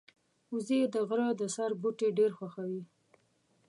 وزې 0.53 0.79
د 0.93 0.95
غره 1.07 1.29
د 1.39 1.41
سر 1.55 1.71
بوټي 1.81 2.09
ډېر 2.17 2.31
خوښوي 2.37 2.81